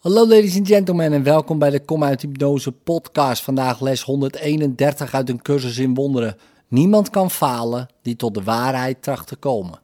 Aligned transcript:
Hallo 0.00 0.26
ladies 0.26 0.56
and 0.56 0.66
gentlemen 0.66 1.12
en 1.12 1.22
welkom 1.22 1.58
bij 1.58 1.70
de 1.70 1.84
Kom 1.84 2.04
uit 2.04 2.22
Hypnose 2.22 2.72
podcast. 2.72 3.42
Vandaag 3.42 3.80
les 3.80 4.02
131 4.02 5.14
uit 5.14 5.28
een 5.28 5.42
cursus 5.42 5.78
in 5.78 5.94
wonderen. 5.94 6.36
Niemand 6.68 7.10
kan 7.10 7.30
falen 7.30 7.88
die 8.02 8.16
tot 8.16 8.34
de 8.34 8.42
waarheid 8.42 9.02
tracht 9.02 9.26
te 9.26 9.36
komen. 9.36 9.80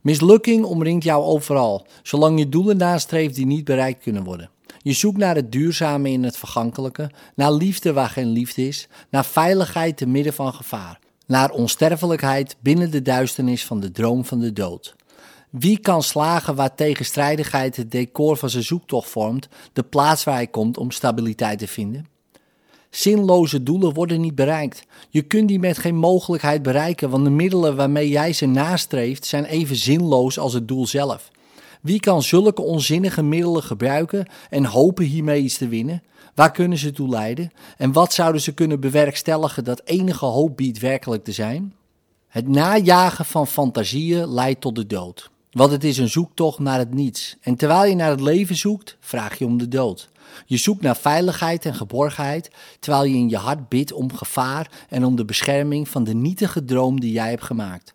Mislukking 0.00 0.64
omringt 0.64 1.04
jou 1.04 1.24
overal, 1.24 1.86
zolang 2.02 2.38
je 2.38 2.48
doelen 2.48 2.76
nastreeft 2.76 3.34
die 3.34 3.46
niet 3.46 3.64
bereikt 3.64 4.02
kunnen 4.02 4.24
worden. 4.24 4.50
Je 4.78 4.92
zoekt 4.92 5.18
naar 5.18 5.34
het 5.34 5.52
duurzame 5.52 6.10
in 6.10 6.24
het 6.24 6.36
vergankelijke, 6.36 7.10
naar 7.34 7.52
liefde 7.52 7.92
waar 7.92 8.10
geen 8.10 8.28
liefde 8.28 8.66
is, 8.66 8.88
naar 9.10 9.24
veiligheid 9.24 9.96
te 9.96 10.06
midden 10.06 10.32
van 10.32 10.54
gevaar, 10.54 10.98
naar 11.26 11.50
onsterfelijkheid 11.50 12.56
binnen 12.60 12.90
de 12.90 13.02
duisternis 13.02 13.66
van 13.66 13.80
de 13.80 13.90
droom 13.90 14.24
van 14.24 14.40
de 14.40 14.52
dood. 14.52 14.94
Wie 15.50 15.78
kan 15.78 16.02
slagen 16.02 16.54
waar 16.54 16.74
tegenstrijdigheid 16.74 17.76
het 17.76 17.90
decor 17.90 18.36
van 18.36 18.50
zijn 18.50 18.64
zoektocht 18.64 19.08
vormt, 19.08 19.48
de 19.72 19.82
plaats 19.82 20.24
waar 20.24 20.34
hij 20.34 20.46
komt 20.46 20.78
om 20.78 20.90
stabiliteit 20.90 21.58
te 21.58 21.66
vinden? 21.66 22.06
Zinloze 22.90 23.62
doelen 23.62 23.94
worden 23.94 24.20
niet 24.20 24.34
bereikt. 24.34 24.86
Je 25.08 25.22
kunt 25.22 25.48
die 25.48 25.58
met 25.58 25.78
geen 25.78 25.96
mogelijkheid 25.96 26.62
bereiken, 26.62 27.10
want 27.10 27.24
de 27.24 27.30
middelen 27.30 27.76
waarmee 27.76 28.08
jij 28.08 28.32
ze 28.32 28.46
nastreeft 28.46 29.26
zijn 29.26 29.44
even 29.44 29.76
zinloos 29.76 30.38
als 30.38 30.52
het 30.52 30.68
doel 30.68 30.86
zelf. 30.86 31.30
Wie 31.80 32.00
kan 32.00 32.22
zulke 32.22 32.62
onzinnige 32.62 33.22
middelen 33.22 33.62
gebruiken 33.62 34.26
en 34.50 34.64
hopen 34.64 35.04
hiermee 35.04 35.42
iets 35.42 35.58
te 35.58 35.68
winnen? 35.68 36.02
Waar 36.34 36.52
kunnen 36.52 36.78
ze 36.78 36.90
toe 36.90 37.08
leiden? 37.08 37.52
En 37.76 37.92
wat 37.92 38.12
zouden 38.12 38.40
ze 38.40 38.54
kunnen 38.54 38.80
bewerkstelligen 38.80 39.64
dat 39.64 39.82
enige 39.84 40.24
hoop 40.24 40.56
biedt 40.56 40.78
werkelijk 40.78 41.24
te 41.24 41.32
zijn? 41.32 41.74
Het 42.28 42.48
najagen 42.48 43.24
van 43.24 43.46
fantasieën 43.46 44.28
leidt 44.28 44.60
tot 44.60 44.74
de 44.74 44.86
dood. 44.86 45.30
Want 45.50 45.70
het 45.70 45.84
is 45.84 45.98
een 45.98 46.08
zoektocht 46.08 46.58
naar 46.58 46.78
het 46.78 46.94
niets. 46.94 47.36
En 47.40 47.56
terwijl 47.56 47.84
je 47.84 47.94
naar 47.94 48.10
het 48.10 48.20
leven 48.20 48.56
zoekt, 48.56 48.96
vraag 49.00 49.38
je 49.38 49.46
om 49.46 49.58
de 49.58 49.68
dood. 49.68 50.08
Je 50.46 50.56
zoekt 50.56 50.82
naar 50.82 50.96
veiligheid 50.96 51.64
en 51.64 51.74
geborgenheid, 51.74 52.50
terwijl 52.80 53.04
je 53.04 53.16
in 53.16 53.28
je 53.28 53.36
hart 53.36 53.68
bidt 53.68 53.92
om 53.92 54.14
gevaar 54.14 54.70
en 54.88 55.04
om 55.04 55.16
de 55.16 55.24
bescherming 55.24 55.88
van 55.88 56.04
de 56.04 56.14
nietige 56.14 56.64
droom 56.64 57.00
die 57.00 57.12
jij 57.12 57.30
hebt 57.30 57.42
gemaakt. 57.42 57.94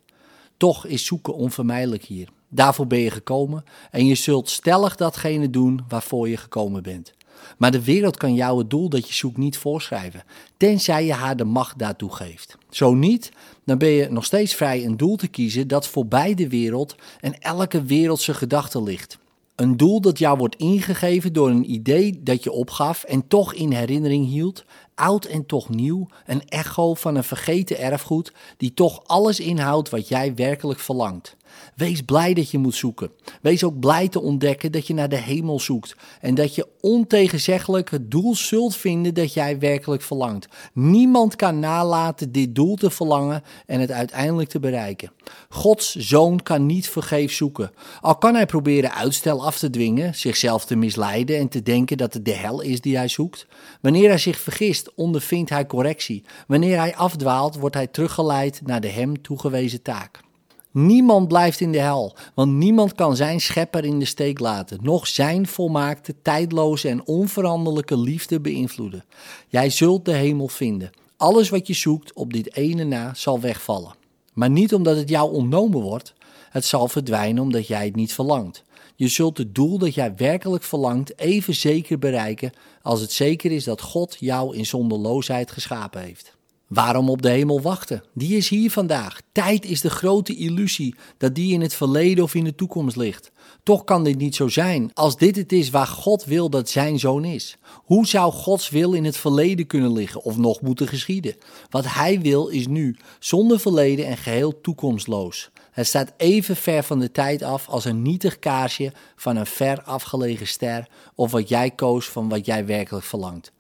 Toch 0.58 0.86
is 0.86 1.06
zoeken 1.06 1.36
onvermijdelijk 1.36 2.04
hier. 2.04 2.30
Daarvoor 2.50 2.88
ben 2.88 3.00
je 3.00 3.12
gekomen 3.12 3.64
en 3.92 4.06
je 4.06 4.16
zult 4.16 4.50
stellig 4.50 4.96
datgene 4.96 5.50
doen 5.50 5.84
waarvoor 5.88 6.30
je 6.30 6.38
gekomen 6.38 6.84
bent. 6.84 7.14
Maar 7.58 7.72
de 7.72 7.84
wereld 7.84 8.18
kan 8.18 8.34
jou 8.34 8.58
het 8.58 8.70
doel 8.70 8.90
dat 8.90 9.08
je 9.08 9.14
zoekt 9.14 9.38
niet 9.38 9.58
voorschrijven, 9.58 10.24
tenzij 10.58 11.06
je 11.06 11.14
haar 11.14 11.38
de 11.38 11.44
macht 11.44 11.80
daartoe 11.80 12.16
geeft. 12.16 12.58
Zo 12.70 12.94
niet, 12.94 13.32
dan 13.66 13.78
ben 13.78 13.90
je 13.90 14.10
nog 14.10 14.26
steeds 14.26 14.54
vrij 14.56 14.86
een 14.86 14.98
doel 14.98 15.16
te 15.16 15.28
kiezen 15.28 15.68
dat 15.68 15.88
voorbij 15.88 16.34
de 16.34 16.50
wereld 16.50 16.96
en 17.20 17.40
elke 17.40 17.84
wereldse 17.84 18.34
gedachte 18.34 18.84
ligt. 18.84 19.18
Een 19.56 19.78
doel 19.78 20.02
dat 20.02 20.20
jou 20.20 20.38
wordt 20.38 20.56
ingegeven 20.56 21.34
door 21.34 21.50
een 21.50 21.72
idee 21.72 22.24
dat 22.24 22.44
je 22.44 22.52
opgaf 22.52 23.04
en 23.04 23.28
toch 23.28 23.54
in 23.54 23.72
herinnering 23.72 24.28
hield, 24.28 24.66
oud 24.96 25.26
en 25.26 25.46
toch 25.46 25.70
nieuw, 25.70 26.08
een 26.26 26.48
echo 26.48 26.94
van 26.94 27.16
een 27.16 27.24
vergeten 27.24 27.80
erfgoed 27.80 28.34
die 28.58 28.74
toch 28.74 29.02
alles 29.06 29.40
inhoudt 29.40 29.90
wat 29.90 30.08
jij 30.08 30.36
werkelijk 30.36 30.80
verlangt. 30.80 31.36
Wees 31.76 32.02
blij 32.02 32.34
dat 32.34 32.52
je 32.52 32.58
moet 32.58 32.76
zoeken. 32.76 33.12
Wees 33.42 33.64
ook 33.64 33.80
blij 33.80 34.08
te 34.08 34.22
ontdekken 34.22 34.72
dat 34.72 34.88
je 34.88 34.94
naar 34.94 35.10
de 35.10 35.18
hemel 35.18 35.60
zoekt 35.60 35.96
en 36.22 36.36
dat 36.36 36.56
je 36.56 36.68
ontegenzeggelijk 36.82 37.90
het 37.92 38.12
doel 38.12 38.36
zult 38.36 38.76
vinden 38.76 39.14
dat 39.14 39.34
jij 39.34 39.60
werkelijk 39.60 40.02
verlangt. 40.02 40.48
Niemand 40.74 41.36
kan 41.36 41.60
nalaten 41.60 42.32
dit 42.32 42.56
doel 42.56 42.76
te 42.76 42.90
verlangen 42.90 43.44
en 43.66 43.80
het 43.80 43.92
uiteindelijk 43.92 44.50
te 44.50 44.60
bereiken. 44.60 45.12
Gods 45.50 45.96
zoon 45.96 46.44
kan 46.44 46.66
niet 46.66 46.90
vergeefs 46.90 47.36
zoeken. 47.36 47.72
Al 48.02 48.18
kan 48.18 48.36
hij 48.36 48.46
proberen 48.46 48.94
uitstel 48.94 49.46
af 49.46 49.58
te 49.58 49.70
dwingen, 49.70 50.16
zichzelf 50.16 50.66
te 50.66 50.76
misleiden 50.76 51.38
en 51.38 51.48
te 51.48 51.64
denken 51.64 51.98
dat 51.98 52.14
het 52.14 52.26
de 52.26 52.34
hel 52.34 52.62
is 52.62 52.82
die 52.82 52.98
hij 52.98 53.08
zoekt. 53.08 53.48
Wanneer 53.82 54.10
hij 54.10 54.18
zich 54.18 54.40
vergist, 54.40 54.85
ondervindt 54.94 55.50
hij 55.50 55.66
correctie. 55.66 56.24
Wanneer 56.48 56.78
hij 56.78 56.96
afdwaalt, 56.96 57.56
wordt 57.56 57.76
hij 57.76 57.88
teruggeleid 57.88 58.62
naar 58.66 58.82
de 58.82 58.88
hem 58.88 59.22
toegewezen 59.22 59.82
taak. 59.82 60.24
Niemand 60.72 61.28
blijft 61.28 61.60
in 61.60 61.72
de 61.72 61.80
hel, 61.80 62.16
want 62.34 62.52
niemand 62.52 62.94
kan 62.96 63.16
zijn 63.16 63.42
schepper 63.42 63.86
in 63.86 64.00
de 64.00 64.06
steek 64.06 64.40
laten, 64.40 64.80
noch 64.82 65.08
zijn 65.08 65.48
volmaakte, 65.48 66.16
tijdloze 66.22 66.90
en 66.90 67.06
onveranderlijke 67.06 67.98
liefde 67.98 68.40
beïnvloeden. 68.40 69.04
Jij 69.48 69.70
zult 69.70 70.06
de 70.06 70.14
hemel 70.14 70.48
vinden. 70.48 70.92
Alles 71.18 71.50
wat 71.50 71.68
je 71.68 71.74
zoekt 71.74 72.14
op 72.14 72.34
dit 72.34 72.56
ene 72.56 72.84
na 72.84 73.14
zal 73.14 73.40
wegvallen. 73.40 73.96
Maar 74.34 74.50
niet 74.50 74.74
omdat 74.74 74.98
het 74.98 75.10
jou 75.10 75.34
ontnomen 75.34 75.82
wordt, 75.82 76.14
het 76.50 76.66
zal 76.66 76.88
verdwijnen 76.88 77.44
omdat 77.44 77.68
jij 77.68 77.86
het 77.86 77.96
niet 77.96 78.14
verlangt. 78.14 78.64
Je 78.96 79.08
zult 79.08 79.38
het 79.38 79.56
doel 79.56 79.78
dat 79.78 79.94
jij 79.94 80.16
werkelijk 80.16 80.64
verlangt 80.64 81.20
even 81.20 81.56
zeker 81.56 82.00
bereiken 82.00 82.52
als 82.82 83.02
het 83.02 83.12
zeker 83.12 83.52
is 83.52 83.64
dat 83.64 83.82
God 83.82 84.16
jou 84.20 84.56
in 84.56 84.66
zonderloosheid 84.66 85.52
geschapen 85.52 86.02
heeft. 86.02 86.35
Waarom 86.68 87.10
op 87.10 87.22
de 87.22 87.30
hemel 87.30 87.62
wachten? 87.62 88.04
Die 88.14 88.38
is 88.38 88.50
hier 88.50 88.72
vandaag. 88.72 89.22
Tijd 89.32 89.66
is 89.66 89.82
de 89.82 89.90
grote 89.90 90.36
illusie 90.36 90.96
dat 91.18 91.36
die 91.36 91.54
in 91.54 91.62
het 91.62 91.74
verleden 91.74 92.24
of 92.24 92.36
in 92.36 92.44
de 92.44 92.56
toekomst 92.56 92.96
ligt. 92.96 93.32
Toch 93.64 93.84
kan 93.84 94.04
dit 94.04 94.18
niet 94.18 94.36
zo 94.36 94.48
zijn 94.48 94.92
als 94.94 95.18
dit 95.18 95.36
het 95.36 95.52
is 95.52 95.70
waar 95.70 95.88
God 95.88 96.24
wil 96.24 96.50
dat 96.50 96.70
zijn 96.70 97.00
zoon 97.00 97.26
is. 97.26 97.58
Hoe 97.74 98.08
zou 98.08 98.32
Gods 98.32 98.70
wil 98.70 98.94
in 98.94 99.06
het 99.06 99.18
verleden 99.18 99.68
kunnen 99.68 99.92
liggen 99.92 100.24
of 100.24 100.38
nog 100.38 100.62
moeten 100.62 100.88
geschieden? 100.88 101.36
Wat 101.70 101.86
hij 101.88 102.22
wil 102.22 102.48
is 102.48 102.68
nu, 102.68 102.98
zonder 103.20 103.60
verleden 103.60 104.06
en 104.06 104.18
geheel 104.18 104.62
toekomstloos. 104.62 105.50
Het 105.72 105.88
staat 105.88 106.14
even 106.18 106.56
ver 106.56 106.84
van 106.84 107.00
de 107.00 107.12
tijd 107.12 107.44
af 107.44 107.68
als 107.68 107.86
een 107.86 108.02
nietig 108.02 108.40
kaarsje 108.40 108.94
van 109.16 109.36
een 109.36 109.46
ver 109.46 109.84
afgelegen 109.84 110.48
ster 110.48 110.88
of 111.16 111.32
wat 111.32 111.50
jij 111.50 111.72
koos 111.72 112.06
van 112.10 112.30
wat 112.30 112.46
jij 112.46 112.66
werkelijk 112.66 113.06
verlangt. 113.06 113.54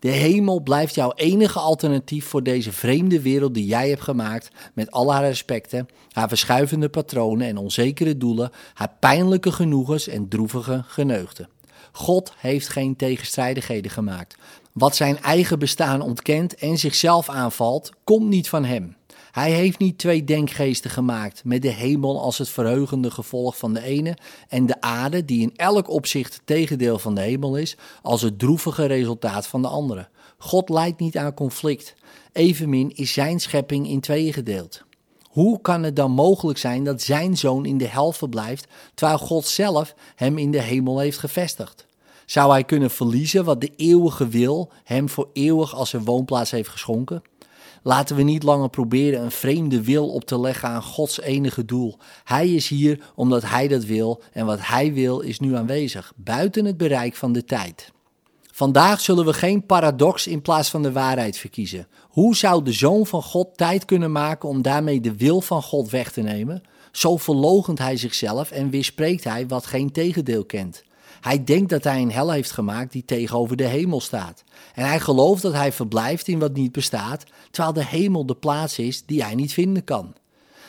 De 0.00 0.08
hemel 0.08 0.60
blijft 0.60 0.94
jouw 0.94 1.12
enige 1.14 1.58
alternatief 1.58 2.26
voor 2.26 2.42
deze 2.42 2.72
vreemde 2.72 3.20
wereld 3.20 3.54
die 3.54 3.66
jij 3.66 3.88
hebt 3.88 4.02
gemaakt, 4.02 4.50
met 4.74 4.90
al 4.90 5.12
haar 5.12 5.24
respecten, 5.24 5.88
haar 6.12 6.28
verschuivende 6.28 6.88
patronen 6.88 7.46
en 7.46 7.56
onzekere 7.56 8.16
doelen, 8.16 8.50
haar 8.74 8.96
pijnlijke 9.00 9.52
genoegens 9.52 10.08
en 10.08 10.28
droevige 10.28 10.82
geneugten. 10.86 11.48
God 11.92 12.32
heeft 12.36 12.68
geen 12.68 12.96
tegenstrijdigheden 12.96 13.90
gemaakt. 13.90 14.36
Wat 14.72 14.96
zijn 14.96 15.22
eigen 15.22 15.58
bestaan 15.58 16.00
ontkent 16.00 16.54
en 16.54 16.78
zichzelf 16.78 17.28
aanvalt, 17.28 17.90
komt 18.04 18.28
niet 18.28 18.48
van 18.48 18.64
hem. 18.64 18.96
Hij 19.30 19.50
heeft 19.52 19.78
niet 19.78 19.98
twee 19.98 20.24
denkgeesten 20.24 20.90
gemaakt, 20.90 21.44
met 21.44 21.62
de 21.62 21.68
hemel 21.68 22.20
als 22.20 22.38
het 22.38 22.48
verheugende 22.48 23.10
gevolg 23.10 23.58
van 23.58 23.74
de 23.74 23.82
ene 23.82 24.16
en 24.48 24.66
de 24.66 24.80
aarde, 24.80 25.24
die 25.24 25.40
in 25.40 25.56
elk 25.56 25.90
opzicht 25.90 26.40
tegendeel 26.44 26.98
van 26.98 27.14
de 27.14 27.20
hemel 27.20 27.56
is, 27.56 27.76
als 28.02 28.22
het 28.22 28.38
droevige 28.38 28.84
resultaat 28.84 29.46
van 29.46 29.62
de 29.62 29.68
andere. 29.68 30.08
God 30.38 30.68
leidt 30.68 31.00
niet 31.00 31.16
aan 31.16 31.34
conflict. 31.34 31.94
Evenmin 32.32 32.90
is 32.94 33.12
zijn 33.12 33.40
schepping 33.40 33.88
in 33.88 34.00
tweeën 34.00 34.32
gedeeld. 34.32 34.82
Hoe 35.22 35.60
kan 35.60 35.82
het 35.82 35.96
dan 35.96 36.10
mogelijk 36.10 36.58
zijn 36.58 36.84
dat 36.84 37.02
zijn 37.02 37.36
zoon 37.36 37.66
in 37.66 37.78
de 37.78 37.88
hel 37.88 38.12
verblijft, 38.12 38.66
terwijl 38.94 39.18
God 39.18 39.46
zelf 39.46 39.94
hem 40.14 40.38
in 40.38 40.50
de 40.50 40.60
hemel 40.60 40.98
heeft 40.98 41.18
gevestigd? 41.18 41.86
Zou 42.26 42.50
hij 42.50 42.64
kunnen 42.64 42.90
verliezen 42.90 43.44
wat 43.44 43.60
de 43.60 43.72
eeuwige 43.76 44.28
wil 44.28 44.72
hem 44.84 45.08
voor 45.08 45.28
eeuwig 45.32 45.74
als 45.74 45.90
zijn 45.90 46.04
woonplaats 46.04 46.50
heeft 46.50 46.68
geschonken? 46.68 47.22
Laten 47.82 48.16
we 48.16 48.22
niet 48.22 48.42
langer 48.42 48.70
proberen 48.70 49.22
een 49.22 49.30
vreemde 49.30 49.82
wil 49.82 50.08
op 50.08 50.24
te 50.24 50.40
leggen 50.40 50.68
aan 50.68 50.82
Gods 50.82 51.20
enige 51.20 51.64
doel. 51.64 51.96
Hij 52.24 52.48
is 52.54 52.68
hier 52.68 53.00
omdat 53.14 53.42
Hij 53.42 53.68
dat 53.68 53.84
wil 53.84 54.22
en 54.32 54.46
wat 54.46 54.58
Hij 54.62 54.92
wil 54.92 55.20
is 55.20 55.40
nu 55.40 55.56
aanwezig, 55.56 56.12
buiten 56.16 56.64
het 56.64 56.76
bereik 56.76 57.16
van 57.16 57.32
de 57.32 57.44
tijd. 57.44 57.92
Vandaag 58.52 59.00
zullen 59.00 59.24
we 59.24 59.32
geen 59.32 59.66
paradox 59.66 60.26
in 60.26 60.42
plaats 60.42 60.70
van 60.70 60.82
de 60.82 60.92
waarheid 60.92 61.36
verkiezen. 61.36 61.86
Hoe 62.08 62.36
zou 62.36 62.64
de 62.64 62.72
Zoon 62.72 63.06
van 63.06 63.22
God 63.22 63.56
tijd 63.56 63.84
kunnen 63.84 64.12
maken 64.12 64.48
om 64.48 64.62
daarmee 64.62 65.00
de 65.00 65.16
wil 65.16 65.40
van 65.40 65.62
God 65.62 65.90
weg 65.90 66.12
te 66.12 66.20
nemen? 66.20 66.62
Zo 66.92 67.16
verlogent 67.16 67.78
hij 67.78 67.96
zichzelf 67.96 68.50
en 68.50 68.70
weerspreekt 68.70 69.24
hij 69.24 69.46
wat 69.46 69.66
geen 69.66 69.92
tegendeel 69.92 70.44
kent. 70.44 70.82
Hij 71.20 71.44
denkt 71.44 71.70
dat 71.70 71.84
hij 71.84 72.02
een 72.02 72.12
hel 72.12 72.30
heeft 72.30 72.50
gemaakt 72.50 72.92
die 72.92 73.04
tegenover 73.04 73.56
de 73.56 73.66
hemel 73.66 74.00
staat. 74.00 74.44
En 74.74 74.86
hij 74.86 75.00
gelooft 75.00 75.42
dat 75.42 75.52
hij 75.52 75.72
verblijft 75.72 76.28
in 76.28 76.38
wat 76.38 76.54
niet 76.54 76.72
bestaat, 76.72 77.24
terwijl 77.50 77.74
de 77.74 77.84
hemel 77.84 78.26
de 78.26 78.34
plaats 78.34 78.78
is 78.78 79.02
die 79.06 79.22
hij 79.22 79.34
niet 79.34 79.52
vinden 79.52 79.84
kan. 79.84 80.14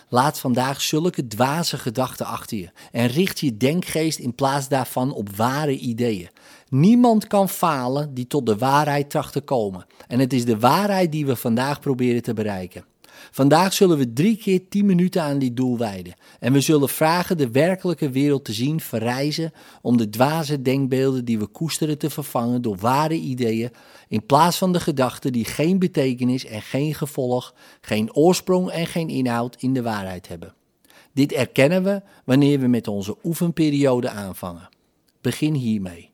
Laat 0.09 0.39
vandaag 0.39 0.81
zulke 0.81 1.27
dwaze 1.27 1.77
gedachten 1.77 2.25
achter 2.25 2.57
je 2.57 2.69
en 2.91 3.07
richt 3.07 3.39
je 3.39 3.57
denkgeest 3.57 4.19
in 4.19 4.35
plaats 4.35 4.67
daarvan 4.67 5.13
op 5.13 5.35
ware 5.35 5.77
ideeën. 5.77 6.29
Niemand 6.69 7.27
kan 7.27 7.49
falen 7.49 8.13
die 8.13 8.27
tot 8.27 8.45
de 8.45 8.57
waarheid 8.57 9.09
tracht 9.09 9.33
te 9.33 9.41
komen. 9.41 9.85
En 10.07 10.19
het 10.19 10.33
is 10.33 10.45
de 10.45 10.59
waarheid 10.59 11.11
die 11.11 11.25
we 11.25 11.35
vandaag 11.35 11.79
proberen 11.79 12.21
te 12.21 12.33
bereiken. 12.33 12.85
Vandaag 13.31 13.73
zullen 13.73 13.97
we 13.97 14.13
drie 14.13 14.37
keer 14.37 14.61
tien 14.69 14.85
minuten 14.85 15.21
aan 15.21 15.39
dit 15.39 15.55
doel 15.55 15.77
wijden. 15.77 16.13
En 16.39 16.53
we 16.53 16.61
zullen 16.61 16.89
vragen 16.89 17.37
de 17.37 17.51
werkelijke 17.51 18.09
wereld 18.09 18.45
te 18.45 18.53
zien 18.53 18.79
verrijzen 18.79 19.51
om 19.81 19.97
de 19.97 20.09
dwaze 20.09 20.61
denkbeelden 20.61 21.25
die 21.25 21.39
we 21.39 21.45
koesteren 21.45 21.97
te 21.97 22.09
vervangen 22.09 22.61
door 22.61 22.77
ware 22.77 23.15
ideeën, 23.15 23.71
in 24.07 24.25
plaats 24.25 24.57
van 24.57 24.73
de 24.73 24.79
gedachten 24.79 25.31
die 25.31 25.45
geen 25.45 25.79
betekenis 25.79 26.45
en 26.45 26.61
geen 26.61 26.95
gevolg, 26.95 27.53
geen 27.81 28.15
oorsprong 28.15 28.69
en 28.69 28.87
geen 28.87 29.09
inhoud 29.09 29.55
in 29.59 29.73
de 29.73 29.81
waarheid 29.81 30.27
hebben. 30.27 30.53
Dit 31.13 31.31
erkennen 31.31 31.83
we 31.83 32.01
wanneer 32.25 32.59
we 32.59 32.67
met 32.67 32.87
onze 32.87 33.17
oefenperiode 33.23 34.09
aanvangen. 34.09 34.69
Begin 35.21 35.53
hiermee. 35.53 36.09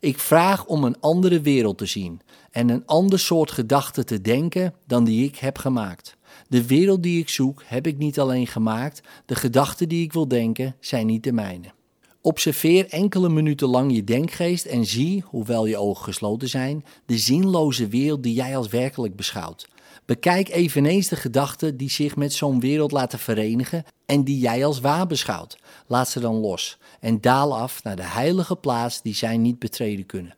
Ik 0.00 0.18
vraag 0.18 0.66
om 0.66 0.84
een 0.84 1.00
andere 1.00 1.40
wereld 1.40 1.78
te 1.78 1.86
zien 1.86 2.20
en 2.54 2.68
een 2.68 2.86
ander 2.86 3.18
soort 3.18 3.50
gedachten 3.50 4.06
te 4.06 4.20
denken 4.20 4.74
dan 4.86 5.04
die 5.04 5.24
ik 5.24 5.36
heb 5.36 5.58
gemaakt. 5.58 6.16
De 6.48 6.66
wereld 6.66 7.02
die 7.02 7.20
ik 7.20 7.28
zoek 7.28 7.62
heb 7.66 7.86
ik 7.86 7.98
niet 7.98 8.18
alleen 8.20 8.46
gemaakt, 8.46 9.00
de 9.26 9.34
gedachten 9.34 9.88
die 9.88 10.04
ik 10.04 10.12
wil 10.12 10.28
denken 10.28 10.76
zijn 10.80 11.06
niet 11.06 11.24
de 11.24 11.32
mijne. 11.32 11.72
Observeer 12.20 12.88
enkele 12.88 13.28
minuten 13.28 13.68
lang 13.68 13.94
je 13.94 14.04
denkgeest 14.04 14.64
en 14.64 14.84
zie, 14.84 15.24
hoewel 15.26 15.66
je 15.66 15.76
ogen 15.76 16.04
gesloten 16.04 16.48
zijn, 16.48 16.84
de 17.06 17.18
zinloze 17.18 17.88
wereld 17.88 18.22
die 18.22 18.34
jij 18.34 18.56
als 18.56 18.68
werkelijk 18.68 19.16
beschouwt. 19.16 19.68
Bekijk 20.04 20.48
eveneens 20.48 21.08
de 21.08 21.16
gedachten 21.16 21.76
die 21.76 21.90
zich 21.90 22.16
met 22.16 22.32
zo'n 22.32 22.60
wereld 22.60 22.92
laten 22.92 23.18
verenigen 23.18 23.84
en 24.06 24.24
die 24.24 24.38
jij 24.38 24.64
als 24.64 24.80
waar 24.80 25.06
beschouwt. 25.06 25.58
Laat 25.86 26.08
ze 26.08 26.20
dan 26.20 26.34
los 26.34 26.78
en 27.00 27.20
daal 27.20 27.56
af 27.56 27.82
naar 27.82 27.96
de 27.96 28.06
heilige 28.06 28.56
plaats 28.56 29.02
die 29.02 29.14
zij 29.14 29.36
niet 29.36 29.58
betreden 29.58 30.06
kunnen. 30.06 30.36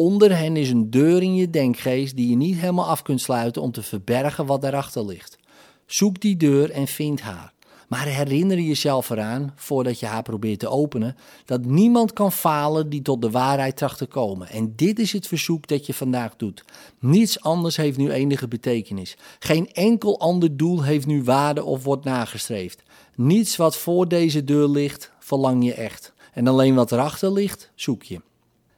Onder 0.00 0.36
hen 0.36 0.56
is 0.56 0.70
een 0.70 0.90
deur 0.90 1.22
in 1.22 1.34
je 1.34 1.50
denkgeest 1.50 2.16
die 2.16 2.28
je 2.28 2.36
niet 2.36 2.56
helemaal 2.56 2.86
af 2.86 3.02
kunt 3.02 3.20
sluiten 3.20 3.62
om 3.62 3.72
te 3.72 3.82
verbergen 3.82 4.46
wat 4.46 4.62
daarachter 4.62 5.06
ligt. 5.06 5.38
Zoek 5.86 6.20
die 6.20 6.36
deur 6.36 6.70
en 6.70 6.86
vind 6.86 7.20
haar. 7.20 7.52
Maar 7.88 8.06
herinner 8.06 8.58
jezelf 8.60 9.10
eraan, 9.10 9.52
voordat 9.56 10.00
je 10.00 10.06
haar 10.06 10.22
probeert 10.22 10.58
te 10.58 10.68
openen, 10.68 11.16
dat 11.44 11.64
niemand 11.64 12.12
kan 12.12 12.32
falen 12.32 12.88
die 12.88 13.02
tot 13.02 13.22
de 13.22 13.30
waarheid 13.30 13.76
tracht 13.76 13.98
te 13.98 14.06
komen. 14.06 14.48
En 14.48 14.72
dit 14.76 14.98
is 14.98 15.12
het 15.12 15.26
verzoek 15.26 15.66
dat 15.66 15.86
je 15.86 15.94
vandaag 15.94 16.36
doet. 16.36 16.64
Niets 16.98 17.40
anders 17.40 17.76
heeft 17.76 17.98
nu 17.98 18.10
enige 18.10 18.48
betekenis. 18.48 19.16
Geen 19.38 19.72
enkel 19.72 20.20
ander 20.20 20.56
doel 20.56 20.82
heeft 20.82 21.06
nu 21.06 21.22
waarde 21.24 21.64
of 21.64 21.84
wordt 21.84 22.04
nagestreefd. 22.04 22.82
Niets 23.14 23.56
wat 23.56 23.76
voor 23.76 24.08
deze 24.08 24.44
deur 24.44 24.68
ligt, 24.68 25.12
verlang 25.18 25.64
je 25.64 25.74
echt. 25.74 26.12
En 26.32 26.46
alleen 26.46 26.74
wat 26.74 26.92
erachter 26.92 27.32
ligt, 27.32 27.70
zoek 27.74 28.02
je. 28.02 28.20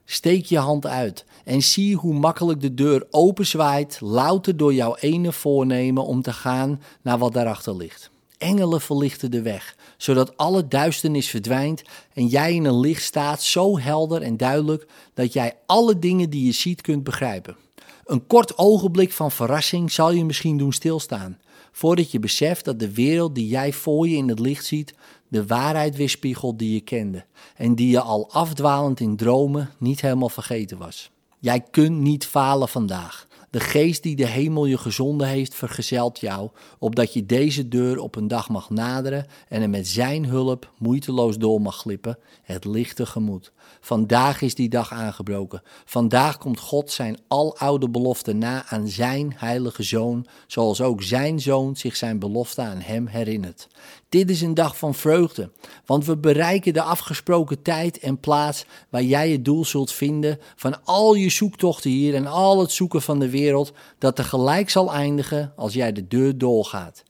Steek 0.05 0.45
je 0.45 0.59
hand 0.59 0.87
uit 0.87 1.25
en 1.45 1.63
zie 1.63 1.97
hoe 1.97 2.15
makkelijk 2.15 2.61
de 2.61 2.75
deur 2.75 3.07
openzwaait, 3.11 3.99
louter 4.01 4.57
door 4.57 4.75
jouw 4.75 4.97
ene 4.97 5.33
voornemen 5.33 6.05
om 6.05 6.23
te 6.23 6.33
gaan 6.33 6.83
naar 7.03 7.19
wat 7.19 7.33
daarachter 7.33 7.77
ligt. 7.77 8.11
Engelen 8.39 8.81
verlichten 8.81 9.31
de 9.31 9.43
weg, 9.43 9.77
zodat 9.97 10.37
alle 10.37 10.69
duisternis 10.69 11.29
verdwijnt 11.29 11.83
en 12.13 12.27
jij 12.27 12.55
in 12.55 12.65
een 12.65 12.81
licht 12.81 13.03
staat 13.03 13.43
zo 13.43 13.79
helder 13.79 14.23
en 14.23 14.37
duidelijk 14.37 14.87
dat 15.15 15.33
jij 15.33 15.55
alle 15.67 15.99
dingen 15.99 16.31
die 16.31 16.47
je 16.47 16.53
ziet 16.53 16.81
kunt 16.81 17.05
begrijpen. 17.05 17.57
Een 18.05 18.27
kort 18.27 18.59
ogenblik 18.59 19.13
van 19.13 19.31
verrassing 19.31 19.93
zal 19.93 20.13
je 20.13 20.25
misschien 20.25 20.57
doen 20.57 20.73
stilstaan, 20.73 21.39
voordat 21.73 22.11
je 22.11 22.19
beseft 22.19 22.65
dat 22.65 22.79
de 22.79 22.93
wereld 22.93 23.35
die 23.35 23.49
jij 23.49 23.73
voor 23.73 24.09
je 24.09 24.17
in 24.17 24.29
het 24.29 24.39
licht 24.39 24.65
ziet, 24.65 24.95
de 25.33 25.47
waarheid 25.47 25.97
weerspiegelt 25.97 26.59
die 26.59 26.73
je 26.73 26.81
kende 26.81 27.25
en 27.57 27.75
die 27.75 27.91
je 27.91 28.01
al 28.01 28.31
afdwalend 28.31 29.01
in 29.01 29.17
dromen 29.17 29.71
niet 29.79 30.01
helemaal 30.01 30.29
vergeten 30.29 30.79
was. 30.79 31.11
Jij 31.39 31.61
kunt 31.71 31.99
niet 31.99 32.27
falen 32.27 32.69
vandaag. 32.69 33.27
De 33.51 33.61
geest 33.61 34.03
die 34.03 34.17
de 34.17 34.27
hemel 34.27 34.67
je 34.67 34.79
gezonden 34.79 35.27
heeft, 35.29 35.55
vergezelt 35.55 36.21
jou, 36.21 36.51
opdat 36.79 37.13
je 37.13 37.27
deze 37.27 37.69
deur 37.69 37.99
op 37.99 38.17
een 38.17 38.29
dag 38.29 38.49
mag 38.49 38.71
naderen 38.71 39.27
en 39.49 39.63
er 39.63 39.71
met 39.71 39.89
zijn 39.89 40.25
hulp 40.25 40.73
moeiteloos 40.79 41.39
door 41.39 41.61
mag 41.61 41.77
glippen, 41.77 42.19
het 42.43 42.65
lichte 42.65 43.07
gemoed. 43.07 43.53
Vandaag 43.81 44.41
is 44.41 44.55
die 44.55 44.69
dag 44.69 44.93
aangebroken. 44.93 45.63
Vandaag 45.85 46.39
komt 46.39 46.59
God 46.59 46.91
zijn 46.91 47.19
aloude 47.29 47.89
belofte 47.89 48.33
na 48.33 48.65
aan 48.69 48.89
zijn 48.89 49.35
heilige 49.37 49.83
zoon, 49.83 50.27
zoals 50.47 50.81
ook 50.81 51.03
zijn 51.03 51.41
zoon 51.41 51.77
zich 51.77 51.97
zijn 51.97 52.19
belofte 52.19 52.61
aan 52.61 52.81
hem 52.81 53.07
herinnert. 53.07 53.69
Dit 54.13 54.31
is 54.31 54.41
een 54.41 54.55
dag 54.55 54.77
van 54.77 54.95
vreugde, 54.95 55.51
want 55.87 56.07
we 56.07 56.17
bereiken 56.17 56.73
de 56.73 56.83
afgesproken 56.83 57.63
tijd 57.63 57.99
en 57.99 58.21
plaats 58.21 58.65
waar 58.89 59.03
jij 59.03 59.31
je 59.31 59.43
doel 59.43 59.65
zult 59.65 59.93
vinden 59.93 60.39
van 60.57 60.85
al 60.85 61.15
je 61.15 61.31
zoektochten 61.31 61.91
hier 61.91 62.15
en 62.15 62.27
al 62.27 62.61
het 62.61 62.73
zoeken 62.73 63.03
van 63.03 63.19
de 63.19 63.31
wereld, 63.31 63.73
dat 63.99 64.17
tegelijk 64.17 64.71
zal 64.71 64.93
eindigen 64.93 65.53
als 65.57 65.73
jij 65.73 65.93
de 65.93 66.09
deur 66.09 66.39
doorgaat. 66.39 67.03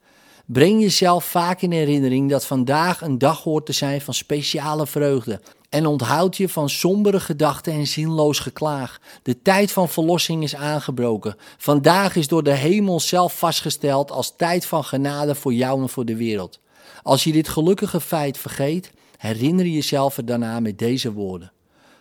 Breng 0.47 0.81
jezelf 0.81 1.25
vaak 1.25 1.63
in 1.63 1.73
herinnering 1.73 2.31
dat 2.31 2.47
vandaag 2.47 3.01
een 3.01 3.19
dag 3.19 3.43
hoort 3.43 3.67
te 3.67 3.73
zijn 3.73 4.01
van 4.01 4.15
speciale 4.15 4.87
vreugde. 4.87 5.41
En 5.69 5.87
onthoud 5.87 6.37
je 6.37 6.49
van 6.49 6.69
sombere 6.69 7.21
gedachten 7.21 7.73
en 7.73 7.87
zinloos 7.87 8.39
geklaag. 8.39 9.01
De 9.23 9.43
tijd 9.43 9.73
van 9.73 9.89
verlossing 9.89 10.43
is 10.43 10.55
aangebroken. 10.55 11.37
Vandaag 11.59 12.17
is 12.17 12.29
door 12.29 12.43
de 12.43 12.55
hemel 12.55 13.01
zelf 13.01 13.39
vastgesteld 13.39 14.11
als 14.11 14.37
tijd 14.37 14.67
van 14.67 14.85
genade 14.85 15.35
voor 15.35 15.53
jou 15.53 15.83
en 15.83 15.89
voor 15.89 16.05
de 16.05 16.17
wereld. 16.17 16.61
Als 17.03 17.25
je 17.25 17.33
dit 17.33 17.49
gelukkige 17.49 18.01
feit 18.01 18.39
vergeet, 18.39 18.93
herinner 19.17 19.67
jezelf 19.67 20.17
er 20.17 20.25
daarna 20.25 20.61
met 20.61 20.79
deze 20.79 21.13
woorden. 21.13 21.53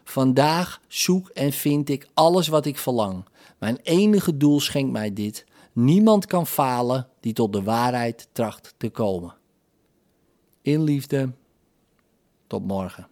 Vandaag 0.03 0.81
zoek 0.88 1.29
en 1.29 1.51
vind 1.51 1.89
ik 1.89 2.07
alles 2.13 2.47
wat 2.47 2.65
ik 2.65 2.77
verlang. 2.77 3.25
Mijn 3.59 3.79
enige 3.83 4.38
doel 4.38 4.59
schenkt 4.59 4.91
mij 4.91 5.13
dit. 5.13 5.45
Niemand 5.73 6.25
kan 6.25 6.47
falen 6.47 7.07
die 7.19 7.33
tot 7.33 7.53
de 7.53 7.63
waarheid 7.63 8.27
tracht 8.31 8.73
te 8.77 8.89
komen. 8.89 9.35
In 10.61 10.83
liefde, 10.83 11.31
tot 12.47 12.67
morgen. 12.67 13.11